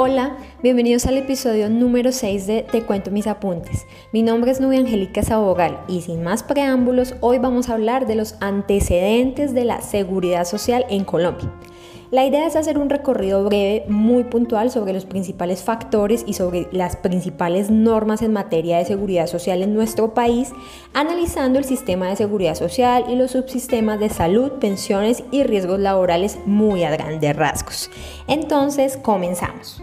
[0.00, 3.84] Hola, bienvenidos al episodio número 6 de Te cuento mis apuntes.
[4.12, 8.14] Mi nombre es Nubia Angélica Sabogal y sin más preámbulos, hoy vamos a hablar de
[8.14, 11.52] los antecedentes de la seguridad social en Colombia.
[12.10, 16.66] La idea es hacer un recorrido breve, muy puntual, sobre los principales factores y sobre
[16.72, 20.52] las principales normas en materia de seguridad social en nuestro país,
[20.94, 26.38] analizando el sistema de seguridad social y los subsistemas de salud, pensiones y riesgos laborales
[26.46, 27.90] muy a grandes rasgos.
[28.26, 29.82] Entonces, comenzamos.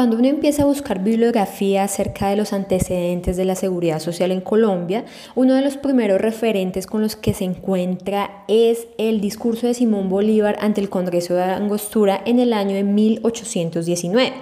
[0.00, 4.40] Cuando uno empieza a buscar bibliografía acerca de los antecedentes de la seguridad social en
[4.40, 5.04] Colombia,
[5.34, 10.08] uno de los primeros referentes con los que se encuentra es el discurso de Simón
[10.08, 14.32] Bolívar ante el Congreso de Angostura en el año de 1819.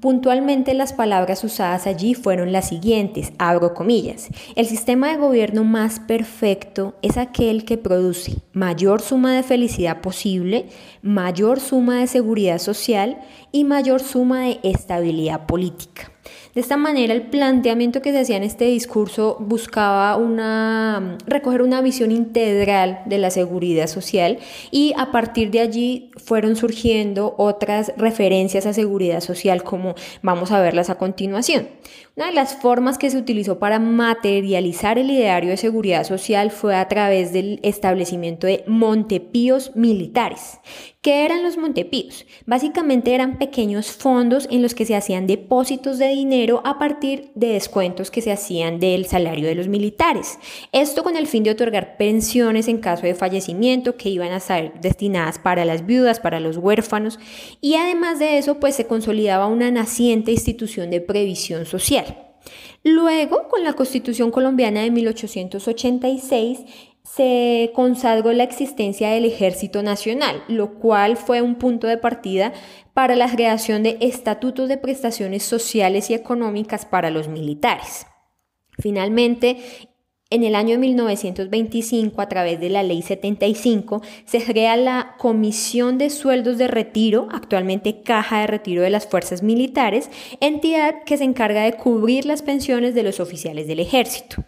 [0.00, 6.00] Puntualmente las palabras usadas allí fueron las siguientes, abro comillas, el sistema de gobierno más
[6.00, 10.70] perfecto es aquel que produce mayor suma de felicidad posible,
[11.02, 13.18] mayor suma de seguridad social
[13.52, 16.10] y mayor suma de estabilidad política.
[16.54, 21.80] De esta manera, el planteamiento que se hacía en este discurso buscaba una, recoger una
[21.80, 24.38] visión integral de la seguridad social
[24.70, 30.60] y a partir de allí fueron surgiendo otras referencias a seguridad social como vamos a
[30.60, 31.68] verlas a continuación.
[32.20, 36.76] Una de las formas que se utilizó para materializar el ideario de seguridad social fue
[36.76, 40.58] a través del establecimiento de montepíos militares.
[41.00, 42.26] ¿Qué eran los montepíos?
[42.44, 47.54] Básicamente eran pequeños fondos en los que se hacían depósitos de dinero a partir de
[47.54, 50.38] descuentos que se hacían del salario de los militares.
[50.72, 54.78] Esto con el fin de otorgar pensiones en caso de fallecimiento que iban a ser
[54.82, 57.18] destinadas para las viudas, para los huérfanos
[57.62, 62.09] y además de eso pues se consolidaba una naciente institución de previsión social.
[62.84, 66.60] Luego, con la Constitución colombiana de 1886,
[67.02, 72.52] se consagró la existencia del Ejército Nacional, lo cual fue un punto de partida
[72.94, 78.06] para la creación de estatutos de prestaciones sociales y económicas para los militares.
[78.78, 79.58] Finalmente,
[80.30, 86.08] en el año 1925, a través de la Ley 75, se crea la Comisión de
[86.08, 90.08] Sueldos de Retiro, actualmente Caja de Retiro de las Fuerzas Militares,
[90.40, 94.44] entidad que se encarga de cubrir las pensiones de los oficiales del ejército.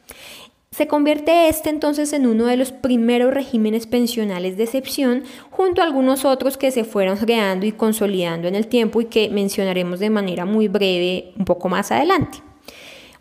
[0.71, 5.85] Se convierte este entonces en uno de los primeros regímenes pensionales de excepción, junto a
[5.85, 10.11] algunos otros que se fueron creando y consolidando en el tiempo y que mencionaremos de
[10.11, 12.52] manera muy breve un poco más adelante.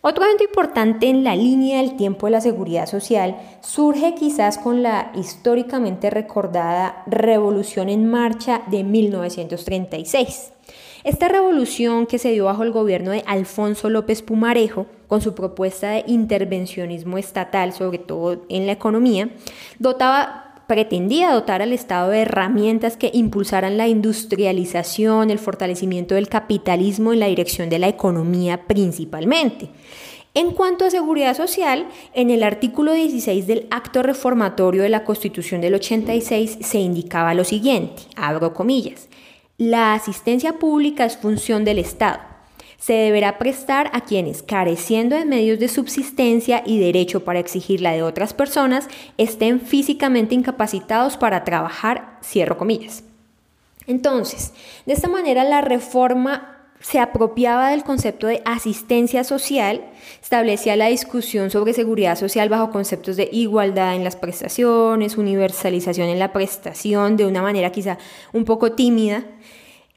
[0.03, 4.81] Otro evento importante en la línea del tiempo de la seguridad social surge quizás con
[4.81, 10.53] la históricamente recordada Revolución en Marcha de 1936.
[11.03, 15.91] Esta revolución que se dio bajo el gobierno de Alfonso López Pumarejo, con su propuesta
[15.91, 19.29] de intervencionismo estatal, sobre todo en la economía,
[19.77, 27.13] dotaba pretendía dotar al Estado de herramientas que impulsaran la industrialización, el fortalecimiento del capitalismo
[27.13, 29.69] en la dirección de la economía principalmente.
[30.33, 35.59] En cuanto a seguridad social, en el artículo 16 del acto reformatorio de la Constitución
[35.59, 39.09] del 86 se indicaba lo siguiente, abro comillas,
[39.57, 42.30] la asistencia pública es función del Estado
[42.81, 48.01] se deberá prestar a quienes, careciendo de medios de subsistencia y derecho para exigirla de
[48.01, 48.87] otras personas,
[49.19, 53.03] estén físicamente incapacitados para trabajar, cierro comillas.
[53.85, 54.53] Entonces,
[54.87, 59.85] de esta manera la reforma se apropiaba del concepto de asistencia social,
[60.19, 66.17] establecía la discusión sobre seguridad social bajo conceptos de igualdad en las prestaciones, universalización en
[66.17, 67.99] la prestación de una manera quizá
[68.33, 69.23] un poco tímida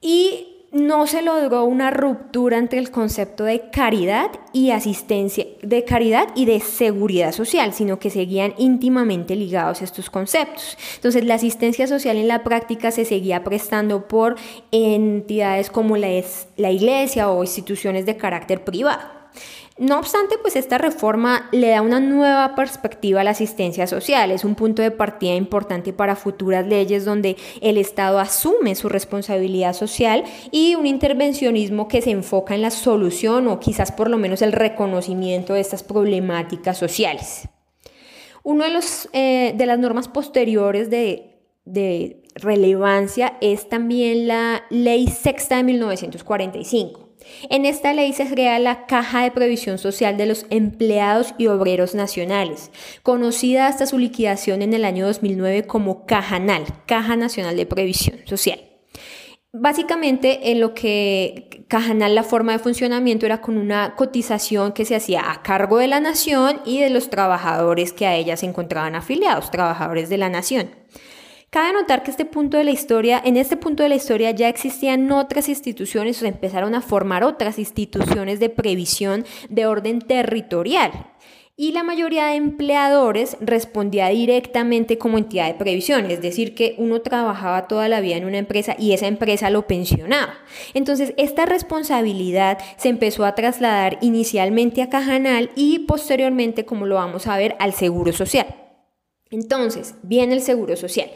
[0.03, 6.29] y no se logró una ruptura entre el concepto de caridad y asistencia, de caridad
[6.35, 10.77] y de seguridad social, sino que seguían íntimamente ligados estos conceptos.
[10.97, 14.35] Entonces, la asistencia social en la práctica se seguía prestando por
[14.73, 16.09] entidades como la,
[16.57, 19.25] la iglesia o instituciones de carácter privado.
[19.77, 24.44] No obstante, pues esta reforma le da una nueva perspectiva a la asistencia social, es
[24.44, 30.23] un punto de partida importante para futuras leyes donde el Estado asume su responsabilidad social
[30.53, 34.53] y un intervencionismo que se enfoca en la solución o quizás por lo menos el
[34.53, 37.49] reconocimiento de estas problemáticas sociales.
[38.44, 38.79] Una de,
[39.12, 47.04] eh, de las normas posteriores de, de relevancia es también la Ley Sexta de 1945
[47.50, 51.94] en esta ley se crea la Caja de Previsión Social de los Empleados y Obreros
[51.94, 52.71] Nacionales,
[53.03, 58.61] conocida hasta su liquidación en el año 2009 como Cajanal, Caja Nacional de Previsión Social.
[59.56, 64.97] Básicamente, en lo que Cajanal, la forma de funcionamiento era con una cotización que se
[64.97, 68.97] hacía a cargo de la nación y de los trabajadores que a ella se encontraban
[68.97, 70.70] afiliados, trabajadores de la nación.
[71.55, 76.21] Cabe notar que este en este punto de la historia ya existían otras instituciones, o
[76.23, 80.91] se empezaron a formar otras instituciones de previsión de orden territorial.
[81.56, 87.03] Y la mayoría de empleadores respondía directamente como entidad de previsión, es decir, que uno
[87.03, 90.35] trabajaba toda la vida en una empresa y esa empresa lo pensionaba.
[90.75, 97.29] Entonces, esta responsabilidad se empezó a trasladar inicialmente a Cajanal y posteriormente, como lo vamos
[97.29, 98.56] a ver, al Seguro Social.
[99.31, 101.11] Entonces, viene el Seguro Social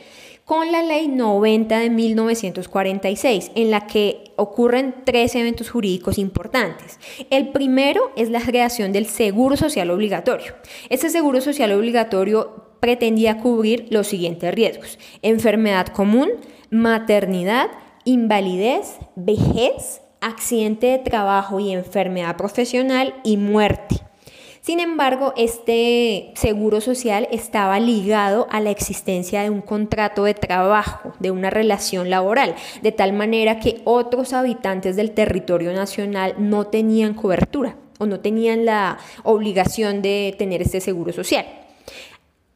[0.49, 6.99] con la Ley 90 de 1946, en la que ocurren tres eventos jurídicos importantes.
[7.29, 10.55] El primero es la creación del Seguro Social Obligatorio.
[10.89, 14.99] Este Seguro Social Obligatorio pretendía cubrir los siguientes riesgos.
[15.21, 16.31] Enfermedad común,
[16.71, 17.69] maternidad,
[18.05, 24.08] invalidez, vejez, accidente de trabajo y enfermedad profesional y muerte.
[24.69, 31.15] Sin embargo, este seguro social estaba ligado a la existencia de un contrato de trabajo,
[31.21, 37.15] de una relación laboral, de tal manera que otros habitantes del territorio nacional no tenían
[37.15, 41.47] cobertura o no tenían la obligación de tener este seguro social.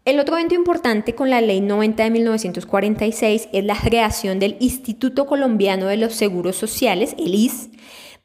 [0.04, 5.24] El otro evento importante con la Ley 90 de 1946 es la creación del Instituto
[5.24, 7.70] Colombiano de los Seguros Sociales, el IS,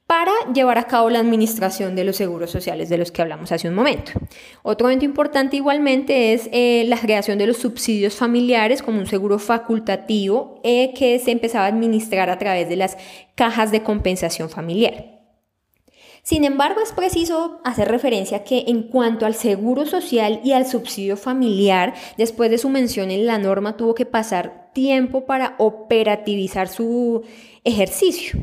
[0.08, 3.68] para llevar a cabo la administración de los seguros sociales de los que hablamos hace
[3.68, 4.14] un momento.
[4.64, 9.38] Otro evento importante igualmente es eh, la creación de los subsidios familiares como un seguro
[9.38, 12.98] facultativo eh, que se empezaba a administrar a través de las
[13.36, 15.18] cajas de compensación familiar.
[16.24, 21.16] Sin embargo, es preciso hacer referencia que en cuanto al seguro social y al subsidio
[21.16, 27.24] familiar, después de su mención en la norma tuvo que pasar tiempo para operativizar su
[27.64, 28.40] ejercicio.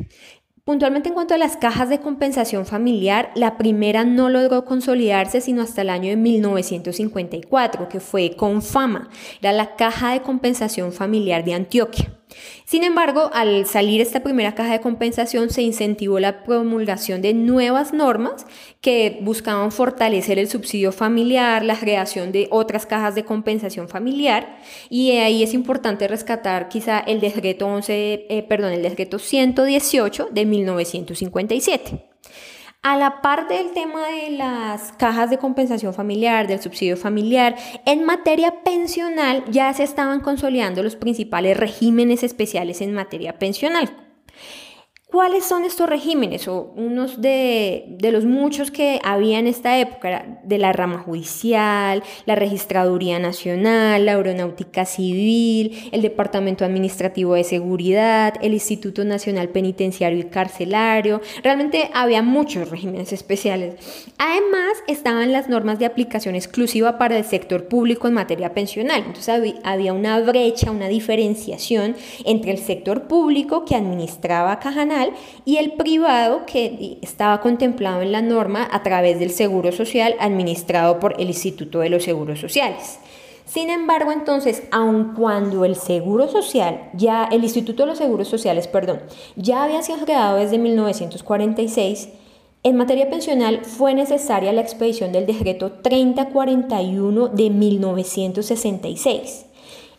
[0.64, 5.60] Puntualmente en cuanto a las cajas de compensación familiar, la primera no logró consolidarse sino
[5.60, 9.10] hasta el año de 1954, que fue con fama,
[9.42, 12.14] era la caja de compensación familiar de Antioquia.
[12.64, 17.92] Sin embargo, al salir esta primera caja de compensación se incentivó la promulgación de nuevas
[17.92, 18.46] normas
[18.80, 24.58] que buscaban fortalecer el subsidio familiar, la creación de otras cajas de compensación familiar
[24.88, 30.44] y ahí es importante rescatar quizá el decreto 11, eh, perdón, el decreto 118 de
[30.46, 32.14] 1957.
[32.84, 38.04] A la par del tema de las cajas de compensación familiar, del subsidio familiar, en
[38.04, 44.03] materia pensional ya se estaban consolidando los principales regímenes especiales en materia pensional,
[45.14, 46.48] ¿Cuáles son estos regímenes?
[46.48, 52.34] O unos de, los muchos que había en esta época, de la rama judicial, la
[52.34, 60.24] Registraduría Nacional, la Aeronáutica Civil, el Departamento Administrativo de Seguridad, el Instituto Nacional Penitenciario y
[60.24, 61.20] Carcelario.
[61.44, 63.76] Realmente había muchos regímenes especiales.
[64.18, 69.04] Además, estaban las normas de aplicación exclusiva para el sector público en materia pensional.
[69.06, 71.94] Entonces había una brecha, una diferenciación
[72.24, 75.03] entre el sector público que administraba Cajanal
[75.44, 81.00] y el privado que estaba contemplado en la norma a través del Seguro Social administrado
[81.00, 82.98] por el Instituto de los Seguros Sociales.
[83.46, 88.66] Sin embargo, entonces, aun cuando el Seguro Social, ya el Instituto de los Seguros Sociales,
[88.68, 89.00] perdón,
[89.36, 92.08] ya había sido creado desde 1946,
[92.66, 99.44] en materia pensional fue necesaria la expedición del decreto 3041 de 1966,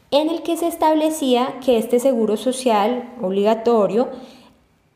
[0.10, 4.10] en el que se establecía que este seguro social obligatorio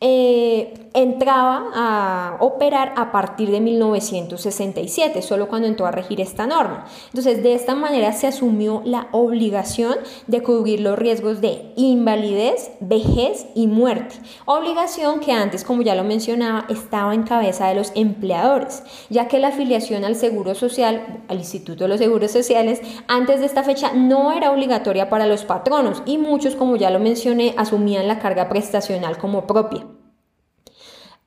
[0.00, 6.86] eh, entraba a operar a partir de 1967, solo cuando entró a regir esta norma.
[7.08, 13.46] Entonces, de esta manera se asumió la obligación de cubrir los riesgos de invalidez, vejez
[13.54, 14.16] y muerte.
[14.46, 19.38] Obligación que antes, como ya lo mencionaba, estaba en cabeza de los empleadores, ya que
[19.38, 23.92] la afiliación al Seguro Social, al Instituto de los Seguros Sociales, antes de esta fecha
[23.92, 28.48] no era obligatoria para los patronos y muchos, como ya lo mencioné, asumían la carga
[28.48, 29.89] prestacional como propia.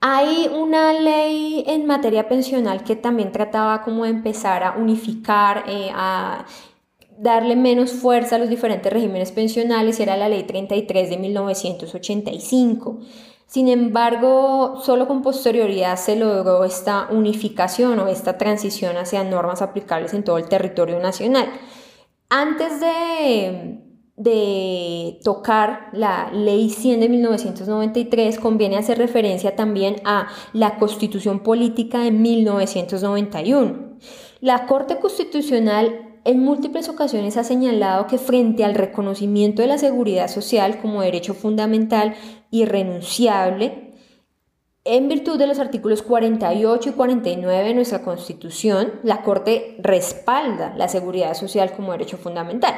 [0.05, 5.91] Hay una ley en materia pensional que también trataba como de empezar a unificar, eh,
[5.93, 6.45] a
[7.17, 12.99] darle menos fuerza a los diferentes regímenes pensionales, era la ley 33 de 1985.
[13.47, 20.13] Sin embargo, solo con posterioridad se logró esta unificación o esta transición hacia normas aplicables
[20.13, 21.47] en todo el territorio nacional.
[22.27, 30.77] Antes de de tocar la Ley 100 de 1993, conviene hacer referencia también a la
[30.77, 33.97] Constitución Política de 1991.
[34.39, 40.29] La Corte Constitucional en múltiples ocasiones ha señalado que frente al reconocimiento de la seguridad
[40.29, 42.15] social como derecho fundamental
[42.49, 43.93] irrenunciable,
[44.85, 50.89] en virtud de los artículos 48 y 49 de nuestra Constitución, la Corte respalda la
[50.89, 52.73] seguridad social como derecho fundamental.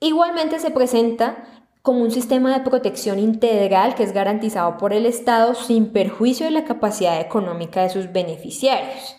[0.00, 1.44] Igualmente se presenta
[1.82, 6.52] como un sistema de protección integral que es garantizado por el Estado sin perjuicio de
[6.52, 9.16] la capacidad económica de sus beneficiarios.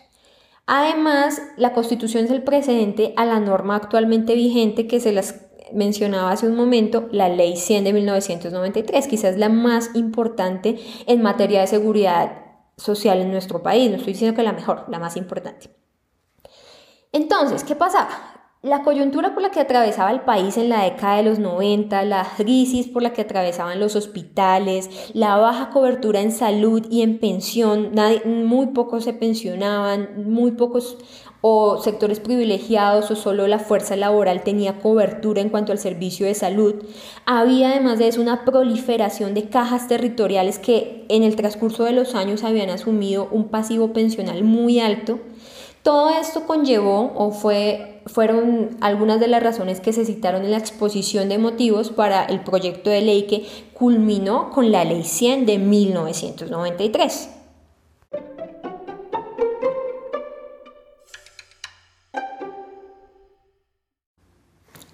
[0.67, 6.31] Además, la Constitución es el precedente a la norma actualmente vigente que se las mencionaba
[6.31, 11.67] hace un momento, la Ley 100 de 1993, quizás la más importante en materia de
[11.67, 12.43] seguridad
[12.77, 13.89] social en nuestro país.
[13.89, 15.75] No estoy diciendo que la mejor, la más importante.
[17.12, 18.38] Entonces, ¿qué pasaba?
[18.62, 22.28] La coyuntura por la que atravesaba el país en la década de los 90, la
[22.36, 27.94] crisis por la que atravesaban los hospitales, la baja cobertura en salud y en pensión,
[28.25, 30.98] muy pocos se pensionaban, muy pocos
[31.39, 36.34] o sectores privilegiados o solo la fuerza laboral tenía cobertura en cuanto al servicio de
[36.34, 36.84] salud.
[37.25, 42.13] Había además de eso una proliferación de cajas territoriales que en el transcurso de los
[42.13, 45.22] años habían asumido un pasivo pensional muy alto
[45.84, 50.58] todo esto conllevó o fue, fueron algunas de las razones que se citaron en la
[50.58, 55.58] exposición de motivos para el proyecto de ley que culminó con la Ley 100 de
[55.58, 57.30] 1993.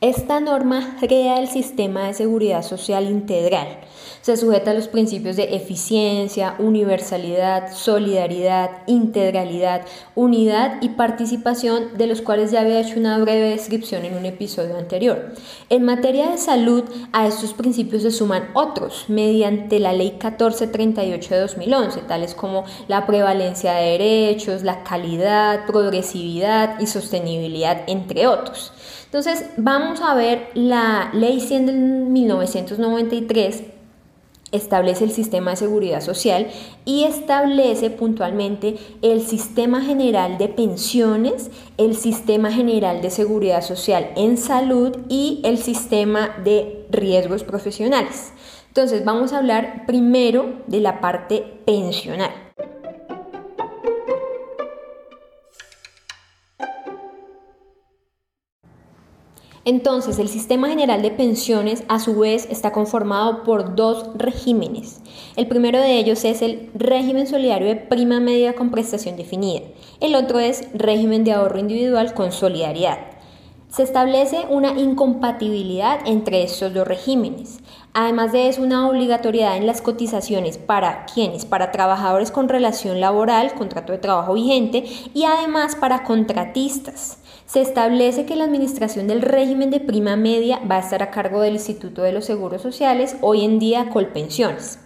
[0.02, 3.80] Esta norma crea el sistema de seguridad social integral.
[4.26, 9.84] Se sujeta a los principios de eficiencia, universalidad, solidaridad, integralidad,
[10.16, 14.80] unidad y participación, de los cuales ya había hecho una breve descripción en un episodio
[14.80, 15.32] anterior.
[15.70, 21.42] En materia de salud, a estos principios se suman otros, mediante la Ley 1438 de
[21.42, 28.74] 2011, tales como la prevalencia de derechos, la calidad, progresividad y sostenibilidad, entre otros.
[29.06, 33.75] Entonces, vamos a ver la ley 100 de 1993
[34.56, 36.48] establece el sistema de seguridad social
[36.86, 44.38] y establece puntualmente el sistema general de pensiones, el sistema general de seguridad social en
[44.38, 48.32] salud y el sistema de riesgos profesionales.
[48.68, 52.45] Entonces vamos a hablar primero de la parte pensional.
[59.68, 65.02] Entonces, el sistema general de pensiones a su vez está conformado por dos regímenes.
[65.36, 69.62] El primero de ellos es el régimen solidario de prima media con prestación definida.
[70.00, 73.00] El otro es régimen de ahorro individual con solidaridad.
[73.70, 77.60] Se establece una incompatibilidad entre estos dos regímenes.
[77.98, 83.54] Además de eso, una obligatoriedad en las cotizaciones para quienes, para trabajadores con relación laboral,
[83.54, 84.84] contrato de trabajo vigente,
[85.14, 87.20] y además para contratistas.
[87.46, 91.40] Se establece que la administración del régimen de prima media va a estar a cargo
[91.40, 94.78] del Instituto de los Seguros Sociales, hoy en día Colpensiones.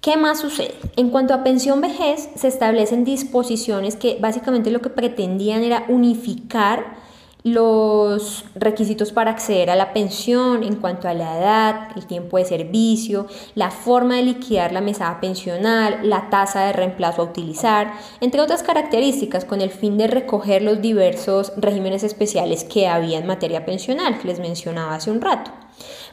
[0.00, 0.76] ¿Qué más sucede?
[0.94, 6.94] En cuanto a pensión vejez, se establecen disposiciones que básicamente lo que pretendían era unificar
[7.42, 12.44] los requisitos para acceder a la pensión en cuanto a la edad, el tiempo de
[12.44, 18.40] servicio, la forma de liquidar la mesada pensional, la tasa de reemplazo a utilizar, entre
[18.40, 23.64] otras características con el fin de recoger los diversos regímenes especiales que había en materia
[23.64, 25.50] pensional que les mencionaba hace un rato.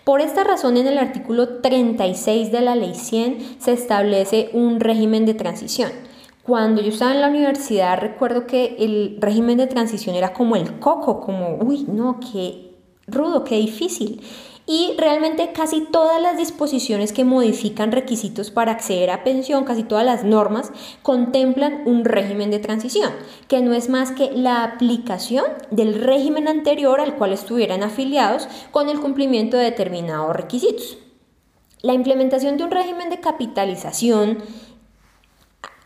[0.04, 5.26] Por esta razón, en el artículo 36 de la Ley 100 se establece un régimen
[5.26, 6.07] de transición
[6.48, 10.80] cuando yo estaba en la universidad recuerdo que el régimen de transición era como el
[10.80, 12.74] coco, como, uy, no, qué
[13.06, 14.22] rudo, qué difícil.
[14.66, 20.06] Y realmente casi todas las disposiciones que modifican requisitos para acceder a pensión, casi todas
[20.06, 23.12] las normas, contemplan un régimen de transición,
[23.50, 28.88] que no es más que la aplicación del régimen anterior al cual estuvieran afiliados con
[28.88, 30.98] el cumplimiento de determinados requisitos.
[31.82, 34.40] La implementación de un régimen de capitalización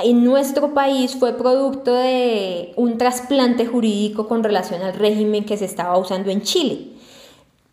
[0.03, 5.65] en nuestro país fue producto de un trasplante jurídico con relación al régimen que se
[5.65, 6.87] estaba usando en Chile.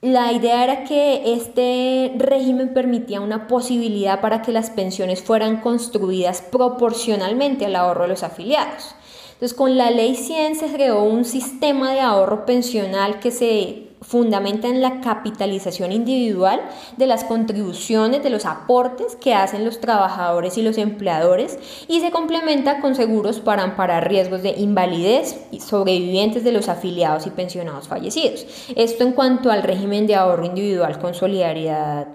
[0.01, 6.41] La idea era que este régimen permitía una posibilidad para que las pensiones fueran construidas
[6.41, 8.95] proporcionalmente al ahorro de los afiliados.
[9.33, 14.69] Entonces, con la ley 100 se creó un sistema de ahorro pensional que se fundamenta
[14.69, 16.61] en la capitalización individual
[16.97, 22.11] de las contribuciones, de los aportes que hacen los trabajadores y los empleadores y se
[22.11, 27.89] complementa con seguros para amparar riesgos de invalidez y sobrevivientes de los afiliados y pensionados
[27.89, 28.47] fallecidos.
[28.77, 32.09] Esto en cuanto al régimen de ahorro individual con solidaridad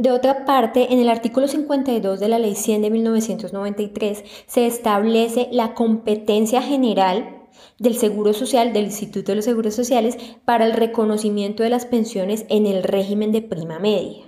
[0.00, 5.48] de otra parte, en el artículo 52 de la Ley 100 de 1993 se establece
[5.52, 7.39] la competencia general
[7.78, 12.44] del Seguro Social, del Instituto de los Seguros Sociales, para el reconocimiento de las pensiones
[12.48, 14.26] en el régimen de prima media.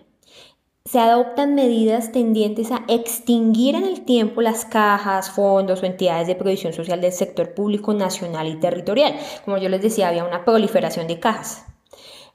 [0.84, 6.34] se adoptan medidas tendientes a extinguir en el tiempo las cajas, fondos o entidades de
[6.34, 9.14] provisión social del sector público nacional y territorial.
[9.44, 11.71] Como yo les decía, había una proliferación de cajas.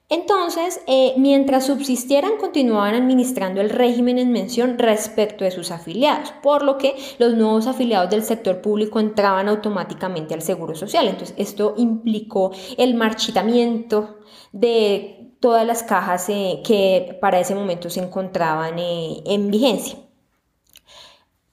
[0.09, 6.63] Entonces, eh, mientras subsistieran, continuaban administrando el régimen en mención respecto de sus afiliados, por
[6.63, 11.09] lo que los nuevos afiliados del sector público entraban automáticamente al Seguro Social.
[11.09, 14.19] Entonces, esto implicó el marchitamiento
[14.53, 20.06] de todas las cajas eh, que para ese momento se encontraban eh, en vigencia.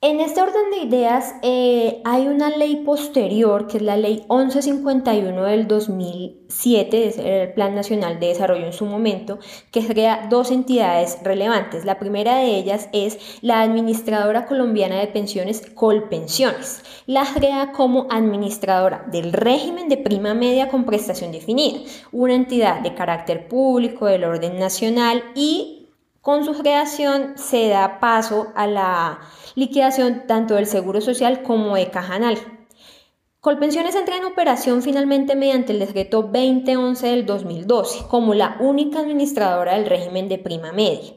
[0.06, 5.44] En este orden de ideas eh, hay una ley posterior, que es la ley 1151
[5.44, 9.38] del 2007, es el Plan Nacional de Desarrollo en su momento,
[9.70, 11.86] que crea dos entidades relevantes.
[11.86, 16.82] La primera de ellas es la Administradora Colombiana de Pensiones Colpensiones.
[17.06, 21.78] La crea como administradora del régimen de prima media con prestación definida,
[22.12, 25.83] una entidad de carácter público del orden nacional y
[26.24, 29.18] con su creación se da paso a la
[29.56, 32.38] liquidación tanto del Seguro Social como de Cajanal.
[33.40, 39.74] Colpensiones entra en operación finalmente mediante el decreto 2011 del 2012 como la única administradora
[39.74, 41.12] del régimen de prima media.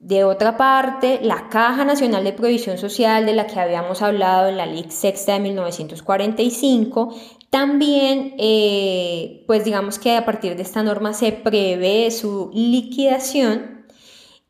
[0.00, 4.58] De otra parte, la Caja Nacional de Provisión Social de la que habíamos hablado en
[4.58, 7.14] la Ley Sexta de 1945,
[7.48, 13.74] también, eh, pues digamos que a partir de esta norma se prevé su liquidación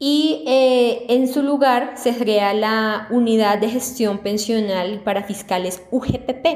[0.07, 6.47] y eh, en su lugar se crea la Unidad de Gestión Pensional para Fiscales UGPP.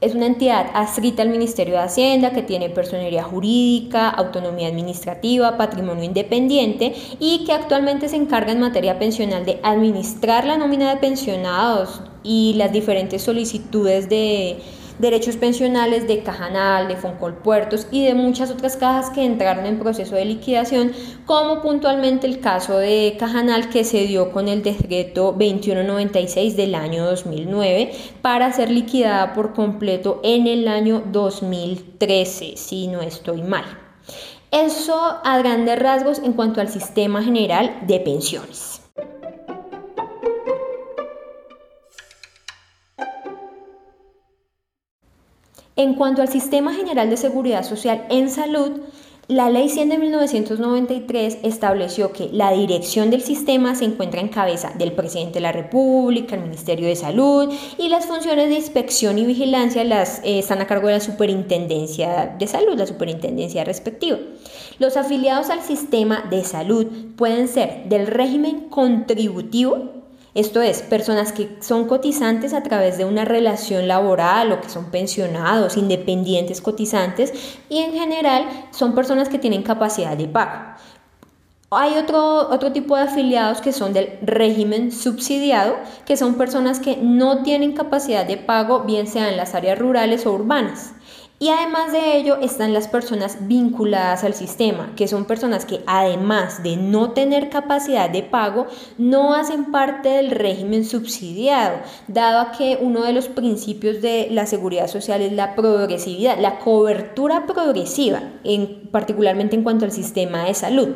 [0.00, 6.04] Es una entidad adscrita al Ministerio de Hacienda que tiene personería jurídica, autonomía administrativa, patrimonio
[6.04, 12.00] independiente y que actualmente se encarga en materia pensional de administrar la nómina de pensionados
[12.22, 14.58] y las diferentes solicitudes de
[14.98, 20.14] derechos pensionales de Cajanal, de Foncolpuertos y de muchas otras cajas que entraron en proceso
[20.14, 20.92] de liquidación,
[21.24, 27.04] como puntualmente el caso de Cajanal que se dio con el decreto 2196 del año
[27.04, 33.64] 2009 para ser liquidada por completo en el año 2013, si no estoy mal.
[34.50, 38.75] Eso a grandes rasgos en cuanto al sistema general de pensiones.
[45.78, 48.80] En cuanto al Sistema General de Seguridad Social en Salud,
[49.28, 54.72] la Ley 100 de 1993 estableció que la dirección del sistema se encuentra en cabeza
[54.78, 59.26] del presidente de la República, el Ministerio de Salud y las funciones de inspección y
[59.26, 64.16] vigilancia las, eh, están a cargo de la Superintendencia de Salud, la superintendencia respectiva.
[64.78, 66.86] Los afiliados al sistema de salud
[67.16, 69.95] pueden ser del régimen contributivo,
[70.36, 74.90] esto es, personas que son cotizantes a través de una relación laboral o que son
[74.90, 80.76] pensionados, independientes cotizantes y en general son personas que tienen capacidad de pago.
[81.70, 86.98] Hay otro, otro tipo de afiliados que son del régimen subsidiado, que son personas que
[86.98, 90.92] no tienen capacidad de pago, bien sea en las áreas rurales o urbanas.
[91.38, 96.62] Y además de ello están las personas vinculadas al sistema, que son personas que además
[96.62, 103.02] de no tener capacidad de pago, no hacen parte del régimen subsidiado, dado que uno
[103.02, 109.56] de los principios de la seguridad social es la progresividad, la cobertura progresiva, en, particularmente
[109.56, 110.88] en cuanto al sistema de salud.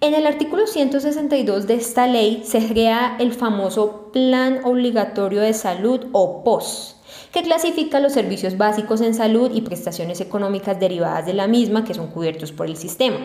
[0.00, 6.06] En el artículo 162 de esta ley se crea el famoso Plan Obligatorio de Salud
[6.12, 6.97] o POS
[7.32, 11.94] que clasifica los servicios básicos en salud y prestaciones económicas derivadas de la misma que
[11.94, 13.18] son cubiertos por el sistema.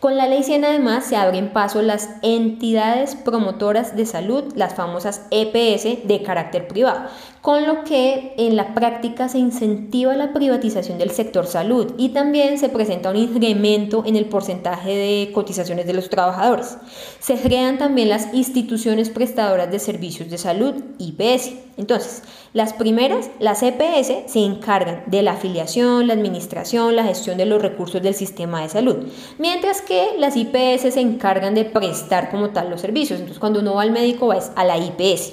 [0.00, 5.26] Con la ley 100 además se abren paso las entidades promotoras de salud, las famosas
[5.30, 7.08] EPS de carácter privado,
[7.40, 12.58] con lo que en la práctica se incentiva la privatización del sector salud y también
[12.58, 16.78] se presenta un incremento en el porcentaje de cotizaciones de los trabajadores.
[17.18, 21.52] Se crean también las instituciones prestadoras de servicios de salud, IPS.
[21.76, 27.46] Entonces, las primeras, las EPS, se encargan de la afiliación, la administración, la gestión de
[27.46, 29.06] los recursos del sistema de salud,
[29.38, 33.20] mientras que las IPS se encargan de prestar como tal los servicios.
[33.20, 35.32] Entonces, cuando uno va al médico va a la IPS.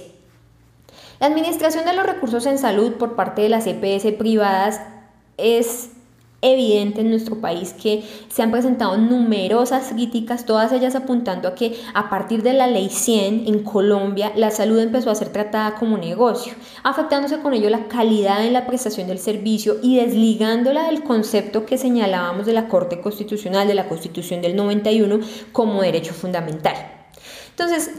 [1.19, 4.79] La administración de los recursos en salud por parte de las EPS privadas
[5.35, 5.91] es
[6.41, 11.79] evidente en nuestro país que se han presentado numerosas críticas, todas ellas apuntando a que
[11.93, 15.97] a partir de la ley 100 en Colombia la salud empezó a ser tratada como
[15.97, 21.65] negocio, afectándose con ello la calidad en la prestación del servicio y desligándola del concepto
[21.65, 25.19] que señalábamos de la Corte Constitucional, de la Constitución del 91
[25.51, 26.75] como derecho fundamental.
[27.49, 27.91] Entonces,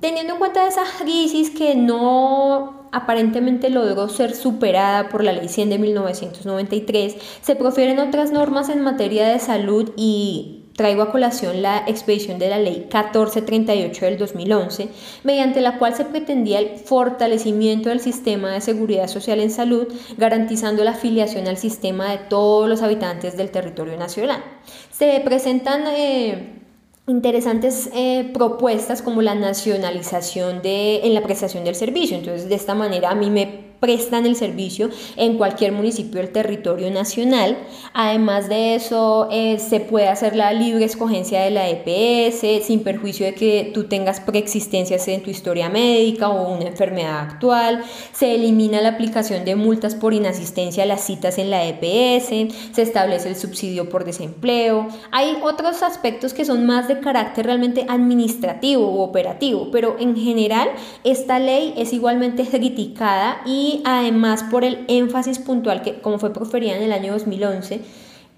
[0.00, 5.70] teniendo en cuenta esa crisis que no aparentemente logró ser superada por la Ley 100
[5.70, 11.84] de 1993, se profieren otras normas en materia de salud y traigo a colación la
[11.86, 14.88] expedición de la ley 1438 del 2011,
[15.22, 20.82] mediante la cual se pretendía el fortalecimiento del sistema de seguridad social en salud, garantizando
[20.84, 24.42] la afiliación al sistema de todos los habitantes del territorio nacional.
[24.90, 25.84] Se presentan...
[25.96, 26.60] Eh,
[27.06, 32.16] interesantes eh, propuestas como la nacionalización de, en la prestación del servicio.
[32.16, 36.90] Entonces, de esta manera a mí me prestan el servicio en cualquier municipio del territorio
[36.90, 37.58] nacional.
[37.92, 43.26] Además de eso, eh, se puede hacer la libre escogencia de la EPS sin perjuicio
[43.26, 47.84] de que tú tengas preexistencias en tu historia médica o una enfermedad actual.
[48.14, 52.54] Se elimina la aplicación de multas por inasistencia a las citas en la EPS.
[52.72, 54.88] Se establece el subsidio por desempleo.
[55.10, 60.70] Hay otros aspectos que son más de carácter realmente administrativo u operativo, pero en general
[61.04, 66.76] esta ley es igualmente criticada y además por el énfasis puntual que, como fue proferida
[66.76, 67.80] en el año 2011,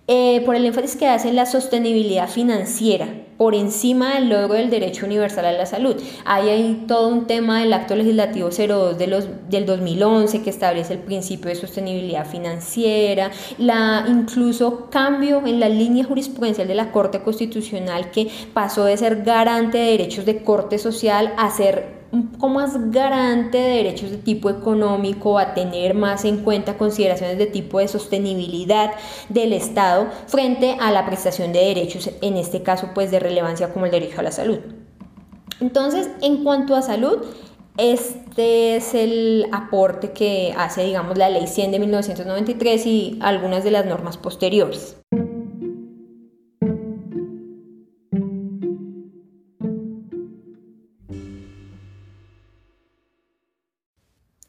[0.08, 4.70] eh, por el énfasis que hace en la sostenibilidad financiera por encima del logro del
[4.70, 5.96] derecho universal a la salud.
[6.24, 10.94] Ahí hay todo un tema del acto legislativo 02 de los, del 2011 que establece
[10.94, 17.20] el principio de sostenibilidad financiera, la incluso cambio en la línea jurisprudencial de la Corte
[17.20, 22.90] Constitucional que pasó de ser garante de derechos de corte social a ser poco más
[22.90, 27.88] garante de derechos de tipo económico, a tener más en cuenta consideraciones de tipo de
[27.88, 28.92] sostenibilidad
[29.28, 33.86] del Estado frente a la prestación de derechos, en este caso pues de relevancia como
[33.86, 34.58] el derecho a la salud.
[35.60, 37.24] Entonces, en cuanto a salud,
[37.78, 43.70] este es el aporte que hace, digamos, la Ley 100 de 1993 y algunas de
[43.70, 44.96] las normas posteriores.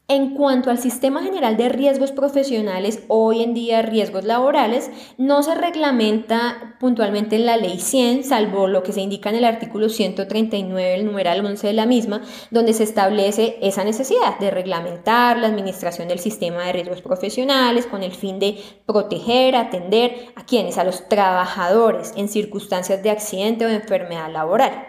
[0.09, 5.53] En cuanto al sistema general de riesgos profesionales, hoy en día riesgos laborales, no se
[5.53, 10.95] reglamenta puntualmente en la ley 100, salvo lo que se indica en el artículo 139,
[10.95, 16.07] el numeral 11 de la misma, donde se establece esa necesidad de reglamentar la administración
[16.07, 21.09] del sistema de riesgos profesionales con el fin de proteger, atender a quienes, a los
[21.09, 24.87] trabajadores en circunstancias de accidente o de enfermedad laboral.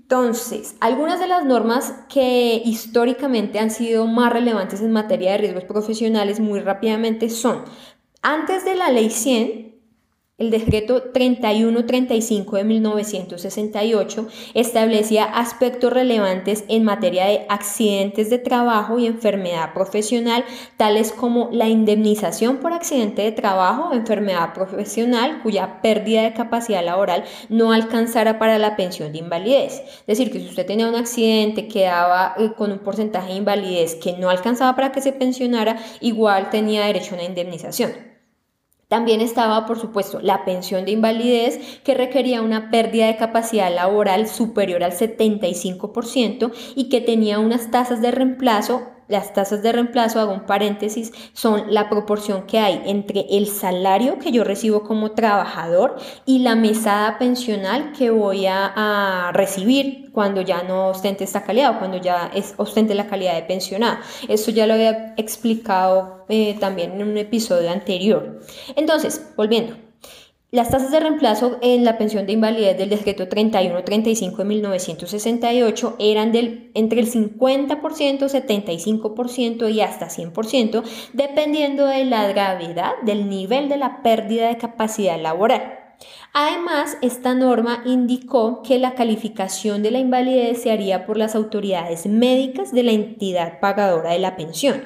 [0.00, 5.64] Entonces, algunas de las normas que históricamente han sido más relevantes en materia de riesgos
[5.64, 7.64] profesionales muy rápidamente son,
[8.22, 9.67] antes de la ley 100,
[10.38, 19.06] el decreto 3135 de 1968 establecía aspectos relevantes en materia de accidentes de trabajo y
[19.06, 20.44] enfermedad profesional,
[20.76, 26.84] tales como la indemnización por accidente de trabajo o enfermedad profesional cuya pérdida de capacidad
[26.84, 29.82] laboral no alcanzara para la pensión de invalidez.
[30.06, 33.96] Es decir, que si usted tenía un accidente, quedaba eh, con un porcentaje de invalidez
[33.96, 38.07] que no alcanzaba para que se pensionara, igual tenía derecho a una indemnización.
[38.88, 44.26] También estaba, por supuesto, la pensión de invalidez que requería una pérdida de capacidad laboral
[44.26, 50.32] superior al 75% y que tenía unas tasas de reemplazo las tasas de reemplazo, hago
[50.32, 55.96] un paréntesis, son la proporción que hay entre el salario que yo recibo como trabajador
[56.26, 61.78] y la mesada pensional que voy a, recibir cuando ya no ostente esta calidad o
[61.78, 63.98] cuando ya es, ostente la calidad de pensionado.
[64.28, 68.40] Eso ya lo había explicado eh, también en un episodio anterior.
[68.76, 69.87] Entonces, volviendo.
[70.50, 76.32] Las tasas de reemplazo en la pensión de invalidez del decreto 3135 de 1968 eran
[76.32, 80.82] del, entre el 50%, 75% y hasta 100%,
[81.12, 85.80] dependiendo de la gravedad del nivel de la pérdida de capacidad laboral.
[86.32, 92.06] Además, esta norma indicó que la calificación de la invalidez se haría por las autoridades
[92.06, 94.82] médicas de la entidad pagadora de la pensión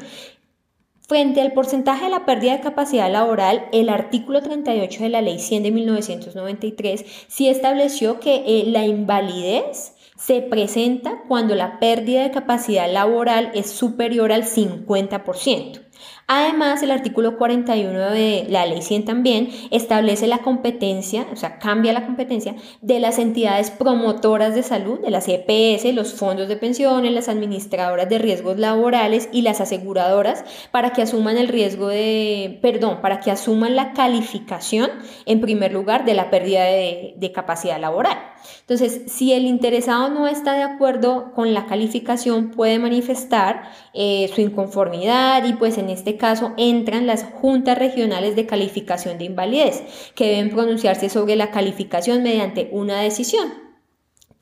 [1.12, 5.38] Frente al porcentaje de la pérdida de capacidad laboral, el artículo 38 de la Ley
[5.40, 12.30] 100 de 1993 sí estableció que eh, la invalidez se presenta cuando la pérdida de
[12.30, 15.81] capacidad laboral es superior al 50%.
[16.26, 21.92] Además, el artículo 41 de la ley 100 también establece la competencia, o sea, cambia
[21.92, 27.12] la competencia de las entidades promotoras de salud, de las EPS, los fondos de pensiones,
[27.12, 33.00] las administradoras de riesgos laborales y las aseguradoras para que asuman el riesgo de, perdón,
[33.02, 34.90] para que asuman la calificación
[35.26, 38.18] en primer lugar de la pérdida de, capacidad laboral.
[38.60, 44.42] Entonces, si el interesado no está de acuerdo con la calificación, puede manifestar eh, su
[44.42, 49.82] inconformidad y pues en este caso entran las juntas regionales de calificación de invalidez,
[50.14, 53.61] que deben pronunciarse sobre la calificación mediante una decisión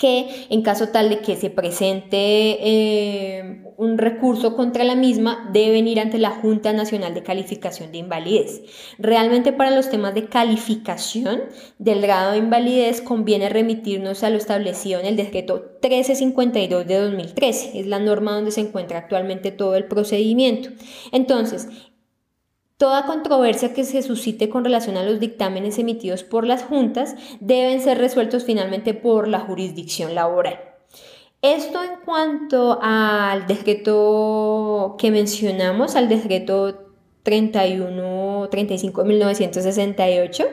[0.01, 5.87] que en caso tal de que se presente eh, un recurso contra la misma, deben
[5.87, 8.63] ir ante la Junta Nacional de Calificación de Invalidez.
[8.99, 11.43] Realmente para los temas de calificación
[11.79, 17.81] del grado de invalidez conviene remitirnos a lo establecido en el decreto 1352 de 2013.
[17.81, 20.71] Es la norma donde se encuentra actualmente todo el procedimiento.
[21.13, 21.69] Entonces,
[22.81, 27.83] Toda controversia que se suscite con relación a los dictámenes emitidos por las juntas deben
[27.83, 30.59] ser resueltos finalmente por la jurisdicción laboral.
[31.43, 36.90] Esto en cuanto al decreto que mencionamos, al decreto
[37.23, 40.45] 31, 35 de 1968.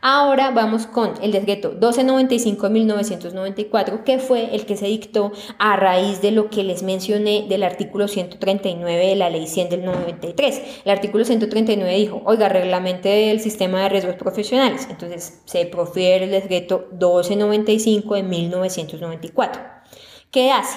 [0.00, 5.76] Ahora vamos con el decreto 1295 de 1994, que fue el que se dictó a
[5.76, 10.82] raíz de lo que les mencioné del artículo 139 de la ley 100 del 93.
[10.84, 14.86] El artículo 139 dijo, oiga, reglamente el sistema de riesgos profesionales.
[14.90, 19.62] Entonces se profiere el decreto 1295 de 1994.
[20.30, 20.76] ¿Qué hace?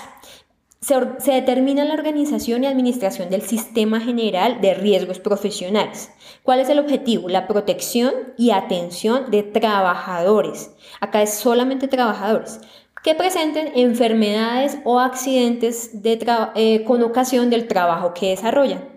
[0.79, 6.11] Se, determina la organización y administración del sistema general de riesgos profesionales.
[6.43, 7.29] ¿Cuál es el objetivo?
[7.29, 10.71] La protección y atención de trabajadores.
[10.99, 12.59] Acá es solamente trabajadores
[13.03, 16.19] que presenten enfermedades o accidentes de
[16.55, 18.96] eh, con ocasión del trabajo que desarrollan.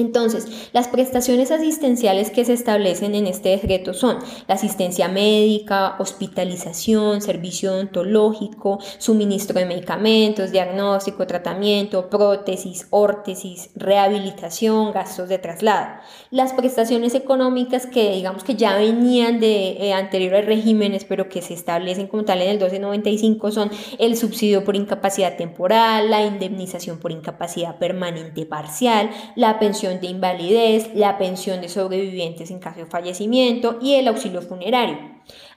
[0.00, 7.20] Entonces, las prestaciones asistenciales que se establecen en este decreto son la asistencia médica, hospitalización,
[7.20, 16.00] servicio odontológico, suministro de medicamentos, diagnóstico, tratamiento, prótesis, órtesis, rehabilitación, gastos de traslado.
[16.30, 21.54] Las prestaciones económicas que digamos que ya venían de eh, anteriores regímenes, pero que se
[21.54, 27.12] establecen como tal en el 1295 son el subsidio por incapacidad temporal, la indemnización por
[27.12, 33.78] incapacidad permanente parcial, la pensión de invalidez, la pensión de sobrevivientes en caso de fallecimiento
[33.80, 34.98] y el auxilio funerario.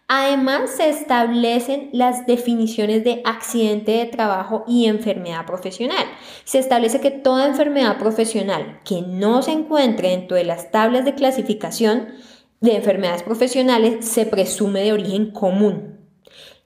[0.07, 6.05] Además, se establecen las definiciones de accidente de trabajo y enfermedad profesional.
[6.43, 11.15] Se establece que toda enfermedad profesional que no se encuentre dentro de las tablas de
[11.15, 12.09] clasificación
[12.59, 15.99] de enfermedades profesionales se presume de origen común.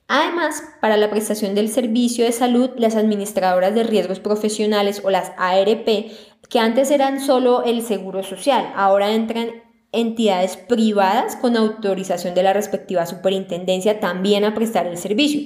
[0.10, 5.34] Además, para la prestación del servicio de salud, las administradoras de riesgos profesionales o las
[5.38, 6.12] ARP
[6.50, 9.50] que antes eran solo el seguro social, ahora entran
[9.92, 15.42] entidades privadas con autorización de la respectiva superintendencia también a prestar el servicio.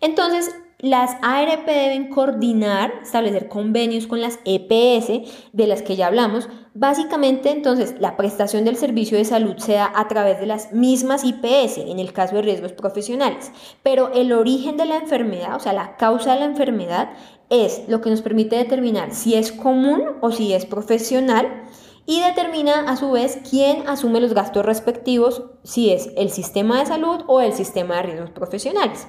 [0.00, 6.48] Entonces, las ARP deben coordinar, establecer convenios con las EPS, de las que ya hablamos.
[6.74, 11.22] Básicamente, entonces, la prestación del servicio de salud se da a través de las mismas
[11.22, 13.52] IPS, en el caso de riesgos profesionales.
[13.84, 17.10] Pero el origen de la enfermedad, o sea, la causa de la enfermedad,
[17.52, 21.64] es lo que nos permite determinar si es común o si es profesional
[22.06, 26.86] y determina a su vez quién asume los gastos respectivos, si es el sistema de
[26.86, 29.06] salud o el sistema de riesgos profesionales.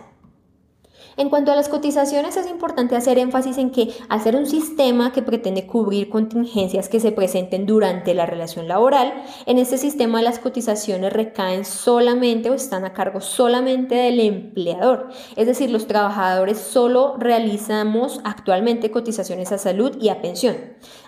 [1.16, 5.12] En cuanto a las cotizaciones, es importante hacer énfasis en que al ser un sistema
[5.12, 9.14] que pretende cubrir contingencias que se presenten durante la relación laboral,
[9.46, 15.10] en este sistema las cotizaciones recaen solamente o están a cargo solamente del empleador.
[15.36, 20.56] Es decir, los trabajadores solo realizamos actualmente cotizaciones a salud y a pensión.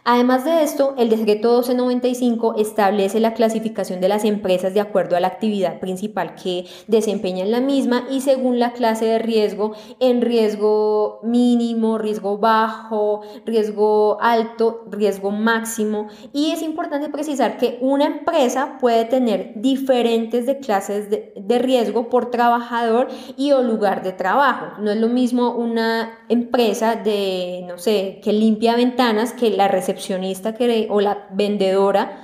[0.08, 5.20] Además de esto, el decreto 1295 establece la clasificación de las empresas de acuerdo a
[5.20, 11.22] la actividad principal que desempeñan la misma y según la clase de riesgo en riesgo
[11.24, 16.08] mínimo, riesgo bajo, riesgo alto, riesgo máximo.
[16.32, 22.10] Y es importante precisar que una empresa puede tener diferentes de clases de, de riesgo
[22.10, 24.68] por trabajador y o lugar de trabajo.
[24.80, 30.54] No es lo mismo una empresa de, no sé, que limpia ventanas que la recepcionista
[30.54, 32.22] que, o la vendedora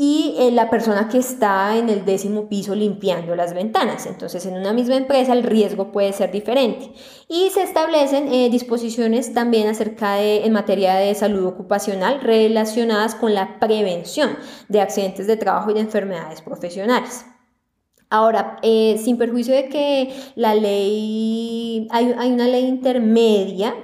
[0.00, 4.06] y eh, la persona que está en el décimo piso limpiando las ventanas.
[4.06, 6.92] Entonces, en una misma empresa el riesgo puede ser diferente.
[7.28, 13.34] Y se establecen eh, disposiciones también acerca de, en materia de salud ocupacional relacionadas con
[13.34, 14.36] la prevención
[14.68, 17.26] de accidentes de trabajo y de enfermedades profesionales.
[18.08, 23.74] Ahora, eh, sin perjuicio de que la ley, hay, hay una ley intermedia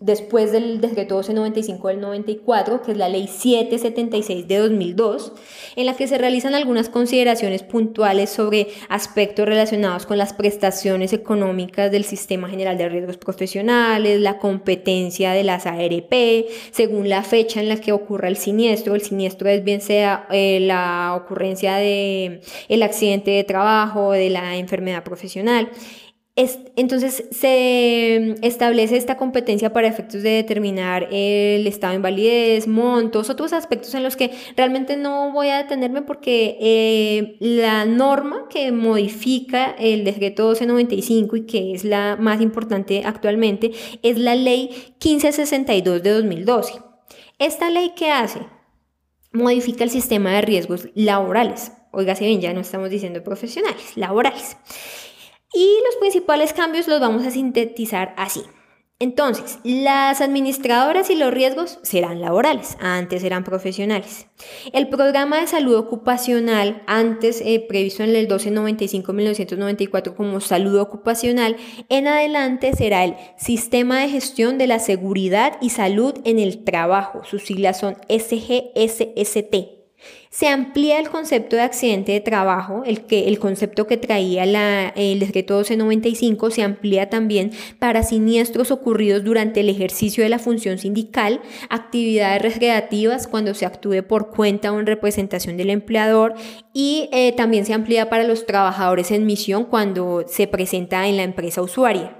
[0.00, 5.32] después del decreto 1295 del 94, que es la ley 776 de 2002,
[5.76, 11.90] en la que se realizan algunas consideraciones puntuales sobre aspectos relacionados con las prestaciones económicas
[11.90, 17.68] del Sistema General de Riesgos Profesionales, la competencia de las ARP, según la fecha en
[17.68, 18.94] la que ocurra el siniestro.
[18.94, 24.56] El siniestro es bien sea eh, la ocurrencia de el accidente de trabajo, de la
[24.56, 25.70] enfermedad profesional
[26.34, 33.52] entonces se establece esta competencia para efectos de determinar el estado de invalidez, montos, otros
[33.52, 39.74] aspectos en los que realmente no voy a detenerme porque eh, la norma que modifica
[39.78, 44.70] el decreto 1295 y que es la más importante actualmente es la ley
[45.04, 46.72] 1562 de 2012.
[47.38, 48.40] ¿Esta ley qué hace?
[49.32, 51.72] Modifica el sistema de riesgos laborales.
[51.90, 54.56] Oiga, bien, ya no estamos diciendo profesionales, laborales.
[55.54, 58.42] Y los principales cambios los vamos a sintetizar así.
[59.02, 64.28] Entonces, las administradoras y los riesgos serán laborales, antes eran profesionales.
[64.72, 71.56] El programa de salud ocupacional, antes eh, previsto en el 1295-1994 como salud ocupacional,
[71.88, 77.24] en adelante será el Sistema de Gestión de la Seguridad y Salud en el Trabajo.
[77.24, 79.81] Sus siglas son SGSST.
[80.30, 84.88] Se amplía el concepto de accidente de trabajo, el, que, el concepto que traía la,
[84.96, 90.78] el decreto 1295 se amplía también para siniestros ocurridos durante el ejercicio de la función
[90.78, 96.34] sindical, actividades recreativas cuando se actúe por cuenta o en representación del empleador
[96.72, 101.24] y eh, también se amplía para los trabajadores en misión cuando se presenta en la
[101.24, 102.16] empresa usuaria.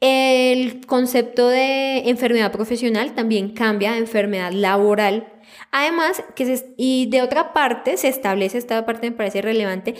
[0.00, 5.37] El concepto de enfermedad profesional también cambia a enfermedad laboral
[5.70, 9.94] Además, que y de otra parte se establece, esta parte me parece relevante,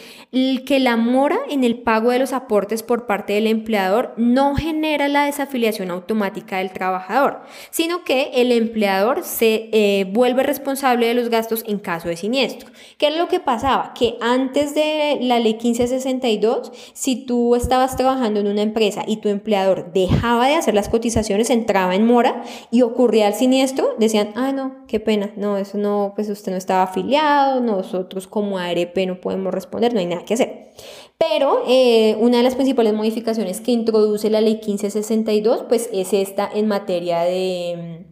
[0.65, 5.07] que la mora en el pago de los aportes por parte del empleador no genera
[5.07, 11.29] la desafiliación automática del trabajador, sino que el empleador se eh, vuelve responsable de los
[11.29, 12.69] gastos en caso de siniestro.
[12.97, 13.93] ¿Qué es lo que pasaba?
[13.93, 19.29] Que antes de la ley 1562, si tú estabas trabajando en una empresa y tu
[19.29, 24.51] empleador dejaba de hacer las cotizaciones, entraba en mora y ocurría el siniestro, decían, ah,
[24.51, 29.21] no, qué pena, no, eso no, pues usted no estaba afiliado, nosotros como ARP no
[29.21, 30.69] podemos responder, no hay nada que hacer.
[31.17, 36.49] Pero eh, una de las principales modificaciones que introduce la ley 1562, pues es esta
[36.53, 38.05] en materia de,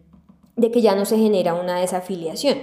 [0.56, 2.58] de que ya no se genera una desafiliación.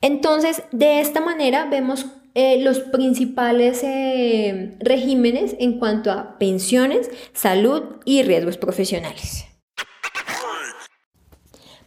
[0.00, 7.82] Entonces, de esta manera vemos eh, los principales eh, regímenes en cuanto a pensiones, salud
[8.04, 9.46] y riesgos profesionales.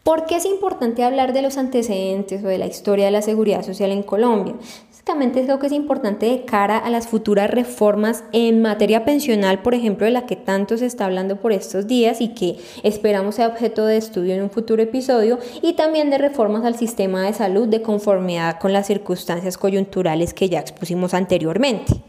[0.09, 3.61] ¿Por qué es importante hablar de los antecedentes o de la historia de la seguridad
[3.61, 4.55] social en Colombia?
[4.89, 9.75] Básicamente creo que es importante de cara a las futuras reformas en materia pensional, por
[9.75, 13.49] ejemplo, de la que tanto se está hablando por estos días y que esperamos sea
[13.49, 17.67] objeto de estudio en un futuro episodio, y también de reformas al sistema de salud
[17.67, 22.08] de conformidad con las circunstancias coyunturales que ya expusimos anteriormente.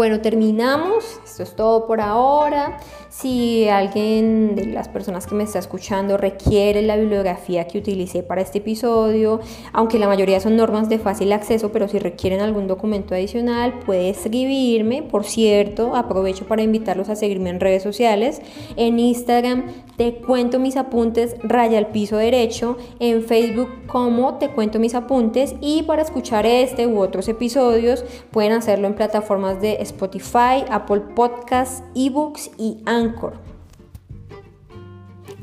[0.00, 1.20] Bueno, terminamos.
[1.26, 2.80] Esto es todo por ahora.
[3.10, 8.40] Si alguien de las personas que me está escuchando requiere la bibliografía que utilicé para
[8.40, 9.40] este episodio,
[9.72, 14.10] aunque la mayoría son normas de fácil acceso, pero si requieren algún documento adicional, puede
[14.10, 15.02] escribirme.
[15.02, 18.42] Por cierto, aprovecho para invitarlos a seguirme en redes sociales.
[18.76, 19.64] En Instagram
[19.96, 25.56] te cuento mis apuntes raya al piso derecho, en Facebook como te cuento mis apuntes
[25.60, 31.82] y para escuchar este u otros episodios pueden hacerlo en plataformas de Spotify, Apple Podcasts,
[31.96, 32.78] eBooks y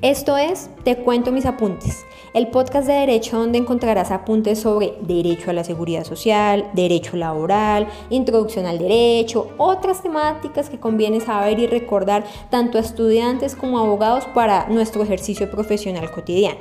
[0.02, 5.50] Esto es Te cuento mis apuntes, el podcast de derecho donde encontrarás apuntes sobre derecho
[5.50, 11.66] a la seguridad social, derecho laboral, introducción al derecho, otras temáticas que conviene saber y
[11.66, 16.60] recordar tanto a estudiantes como abogados para nuestro ejercicio profesional cotidiano.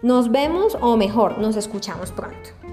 [0.00, 2.69] Nos vemos o mejor, nos escuchamos pronto.